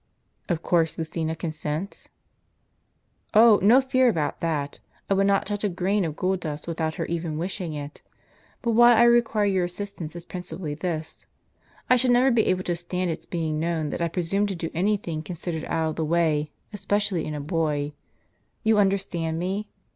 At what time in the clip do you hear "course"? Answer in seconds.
0.63-0.97